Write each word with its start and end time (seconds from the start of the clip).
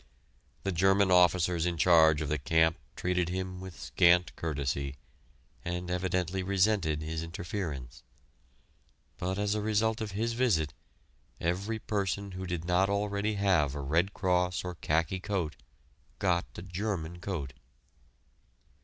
The 0.63 0.71
German 0.71 1.11
officers 1.11 1.67
in 1.67 1.77
charge 1.77 2.21
of 2.23 2.29
the 2.29 2.39
camp 2.39 2.79
treated 2.95 3.29
him 3.29 3.59
with 3.61 3.79
scant 3.79 4.35
courtesy, 4.35 4.95
and 5.63 5.91
evidently 5.91 6.41
resented 6.41 7.03
his 7.03 7.21
interference. 7.21 8.01
But 9.19 9.37
as 9.37 9.53
a 9.53 9.61
result 9.61 10.01
of 10.01 10.13
his 10.13 10.33
visit 10.33 10.73
every 11.39 11.77
person 11.77 12.31
who 12.31 12.47
did 12.47 12.65
not 12.65 12.89
already 12.89 13.35
have 13.35 13.75
a 13.75 13.81
Red 13.81 14.11
Cross 14.11 14.63
or 14.63 14.73
khaki 14.73 15.19
coat 15.19 15.55
got 16.17 16.47
a 16.57 16.63
German 16.63 17.19
coat. 17.21 17.53